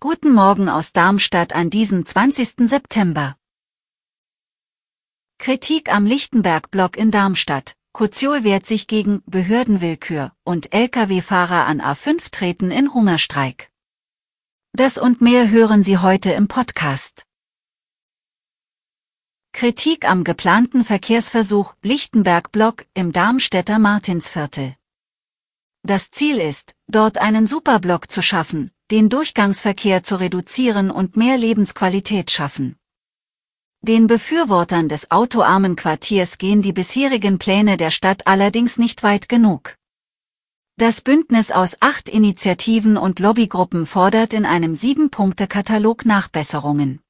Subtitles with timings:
[0.00, 2.66] Guten Morgen aus Darmstadt an diesem 20.
[2.66, 3.36] September.
[5.36, 7.74] Kritik am Lichtenberg-Block in Darmstadt.
[7.92, 13.70] Koziol wehrt sich gegen Behördenwillkür und Lkw-Fahrer an A5 treten in Hungerstreik.
[14.72, 17.26] Das und mehr hören Sie heute im Podcast.
[19.52, 24.74] Kritik am geplanten Verkehrsversuch Lichtenberg-Block im Darmstädter Martinsviertel.
[25.84, 32.30] Das Ziel ist, dort einen Superblock zu schaffen, den Durchgangsverkehr zu reduzieren und mehr Lebensqualität
[32.30, 32.76] schaffen.
[33.80, 39.74] Den Befürwortern des autoarmen Quartiers gehen die bisherigen Pläne der Stadt allerdings nicht weit genug.
[40.76, 47.00] Das Bündnis aus acht Initiativen und Lobbygruppen fordert in einem Sieben-Punkte-Katalog Nachbesserungen.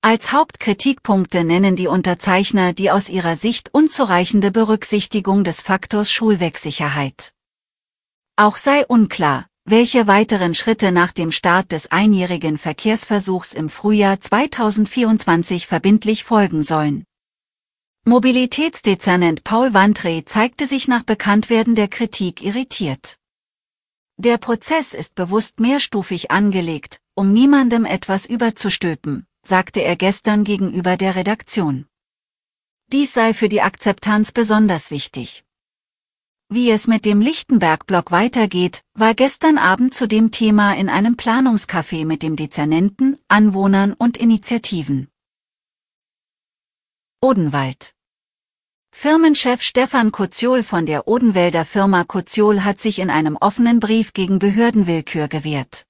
[0.00, 7.32] Als Hauptkritikpunkte nennen die Unterzeichner die aus ihrer Sicht unzureichende Berücksichtigung des Faktors Schulwegsicherheit.
[8.36, 15.68] Auch sei unklar, welche weiteren Schritte nach dem Start des einjährigen Verkehrsversuchs im Frühjahr 2024
[15.68, 17.04] verbindlich folgen sollen.
[18.04, 23.18] Mobilitätsdezernent Paul Wandre zeigte sich nach Bekanntwerden der Kritik irritiert.
[24.16, 31.14] Der Prozess ist bewusst mehrstufig angelegt, um niemandem etwas überzustülpen, sagte er gestern gegenüber der
[31.14, 31.86] Redaktion.
[32.90, 35.43] Dies sei für die Akzeptanz besonders wichtig.
[36.50, 42.04] Wie es mit dem Lichtenberg-Block weitergeht, war gestern Abend zu dem Thema in einem Planungscafé
[42.04, 45.08] mit dem Dezernenten, Anwohnern und Initiativen.
[47.20, 47.94] Odenwald
[48.94, 54.38] Firmenchef Stefan Koziol von der Odenwälder Firma Koziol hat sich in einem offenen Brief gegen
[54.38, 55.86] Behördenwillkür gewehrt.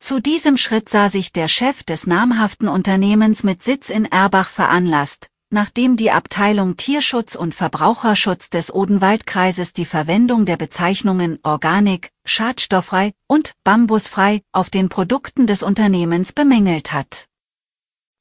[0.00, 5.30] Zu diesem Schritt sah sich der Chef des namhaften Unternehmens mit Sitz in Erbach veranlasst,
[5.54, 13.54] nachdem die Abteilung Tierschutz und Verbraucherschutz des Odenwaldkreises die Verwendung der Bezeichnungen Organik, schadstofffrei und
[13.62, 17.28] bambusfrei auf den Produkten des Unternehmens bemängelt hat.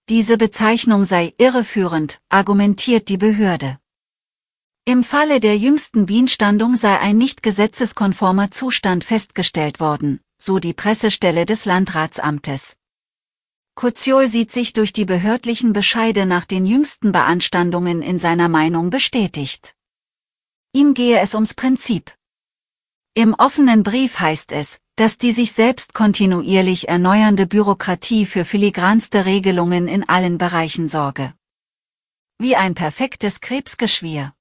[0.10, 3.80] Diese Bezeichnung sei irreführend, argumentiert die Behörde.
[4.86, 11.46] Im Falle der jüngsten Bienenstandung sei ein nicht gesetzeskonformer Zustand festgestellt worden, so die Pressestelle
[11.46, 12.76] des Landratsamtes.
[13.76, 19.76] Koziol sieht sich durch die behördlichen Bescheide nach den jüngsten Beanstandungen in seiner Meinung bestätigt.
[20.74, 22.16] Ihm gehe es ums Prinzip.
[23.16, 29.88] Im offenen Brief heißt es, dass die sich selbst kontinuierlich erneuernde Bürokratie für filigranste Regelungen
[29.88, 31.34] in allen Bereichen sorge.
[32.38, 34.34] Wie ein perfektes Krebsgeschwür.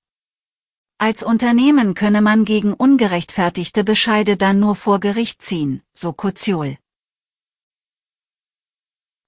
[0.99, 6.79] Als Unternehmen könne man gegen ungerechtfertigte Bescheide dann nur vor Gericht ziehen, so Koziol.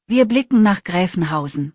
[0.07, 1.73] Wir blicken nach Gräfenhausen.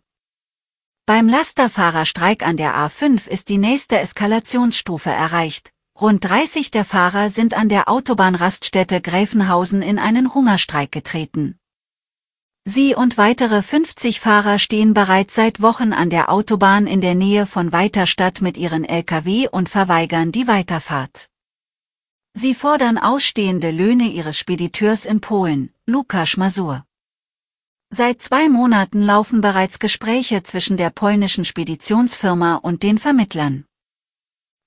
[1.08, 5.72] Beim Lasterfahrerstreik an der A5 ist die nächste Eskalationsstufe erreicht.
[6.00, 11.58] Rund 30 der Fahrer sind an der Autobahnraststätte Gräfenhausen in einen Hungerstreik getreten.
[12.66, 17.48] Sie und weitere 50 Fahrer stehen bereits seit Wochen an der Autobahn in der Nähe
[17.48, 21.30] von Weiterstadt mit ihren Lkw und verweigern die Weiterfahrt.
[22.36, 26.86] Sie fordern ausstehende Löhne ihres Spediteurs in Polen, Lukas Masur.
[27.92, 33.66] Seit zwei Monaten laufen bereits Gespräche zwischen der polnischen Speditionsfirma und den Vermittlern.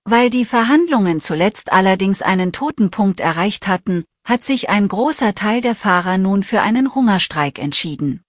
[0.04, 5.76] Weil die Verhandlungen zuletzt allerdings einen Totenpunkt erreicht hatten, hat sich ein großer Teil der
[5.76, 8.22] Fahrer nun für einen Hungerstreik entschieden.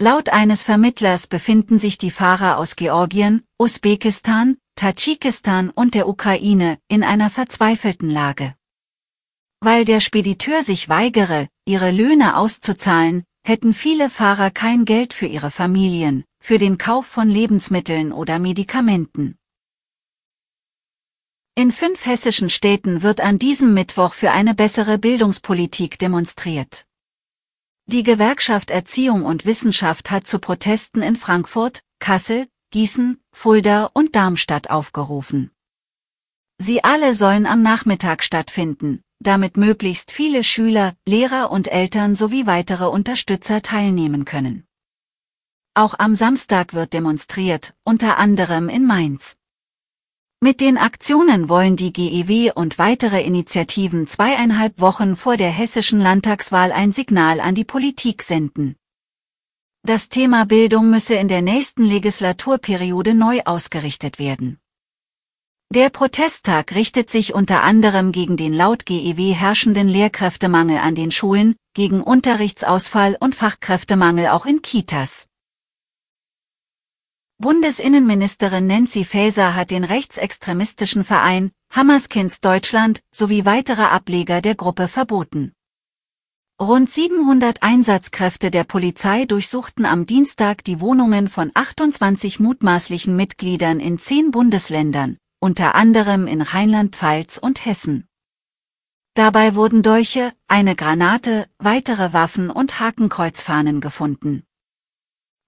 [0.00, 7.04] Laut eines Vermittlers befinden sich die Fahrer aus Georgien, Usbekistan, Tadschikistan und der Ukraine in
[7.04, 8.56] einer verzweifelten Lage.
[9.60, 15.50] Weil der Spediteur sich weigere, ihre Löhne auszuzahlen, hätten viele Fahrer kein Geld für ihre
[15.50, 19.36] Familien, für den Kauf von Lebensmitteln oder Medikamenten.
[21.54, 26.86] In fünf hessischen Städten wird an diesem Mittwoch für eine bessere Bildungspolitik demonstriert.
[27.86, 34.70] Die Gewerkschaft Erziehung und Wissenschaft hat zu Protesten in Frankfurt, Kassel, Gießen, Fulda und Darmstadt
[34.70, 35.50] aufgerufen.
[36.58, 42.86] Sie alle sollen am Nachmittag stattfinden, damit möglichst viele Schüler, Lehrer und Eltern sowie weitere
[42.86, 44.66] Unterstützer teilnehmen können.
[45.74, 49.36] Auch am Samstag wird demonstriert, unter anderem in Mainz.
[50.40, 56.70] Mit den Aktionen wollen die GEW und weitere Initiativen zweieinhalb Wochen vor der hessischen Landtagswahl
[56.70, 58.76] ein Signal an die Politik senden.
[59.82, 64.58] Das Thema Bildung müsse in der nächsten Legislaturperiode neu ausgerichtet werden.
[65.72, 71.56] Der Protesttag richtet sich unter anderem gegen den laut GEW herrschenden Lehrkräftemangel an den Schulen,
[71.74, 75.26] gegen Unterrichtsausfall und Fachkräftemangel auch in Kitas.
[77.38, 85.52] Bundesinnenministerin Nancy Faeser hat den rechtsextremistischen Verein Hammerskins Deutschland sowie weitere Ableger der Gruppe verboten.
[86.60, 93.98] Rund 700 Einsatzkräfte der Polizei durchsuchten am Dienstag die Wohnungen von 28 mutmaßlichen Mitgliedern in
[93.98, 98.08] zehn Bundesländern, unter anderem in Rheinland-Pfalz und Hessen.
[99.12, 104.44] Dabei wurden Dolche, eine Granate, weitere Waffen und Hakenkreuzfahnen gefunden.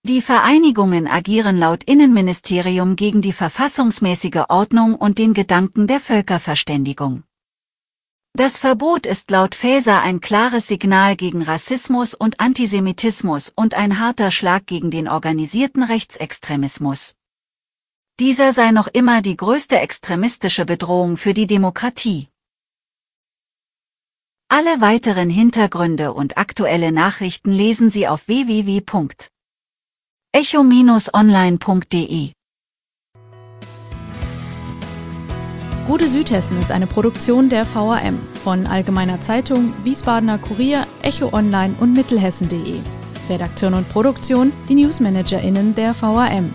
[0.02, 7.22] Die Vereinigungen agieren laut Innenministerium gegen die verfassungsmäßige Ordnung und den Gedanken der Völkerverständigung.
[8.34, 14.30] Das Verbot ist laut Faeser ein klares Signal gegen Rassismus und Antisemitismus und ein harter
[14.30, 17.14] Schlag gegen den organisierten Rechtsextremismus.
[18.18, 22.28] Dieser sei noch immer die größte extremistische Bedrohung für die Demokratie.
[24.48, 28.80] Alle weiteren Hintergründe und aktuelle Nachrichten lesen Sie auf www
[30.32, 32.32] echo-online.de
[35.86, 41.92] Gute Südhessen ist eine Produktion der VAM von Allgemeiner Zeitung, Wiesbadener Kurier, Echo Online und
[41.92, 42.80] Mittelhessen.de.
[43.28, 46.54] Redaktion und Produktion die NewsmanagerInnen der VAM.